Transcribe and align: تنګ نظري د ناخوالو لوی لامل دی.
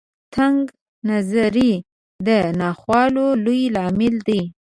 تنګ 0.35 0.61
نظري 1.09 1.73
د 2.27 2.29
ناخوالو 2.59 3.25
لوی 3.43 3.63
لامل 3.75 4.15
دی. 4.27 4.41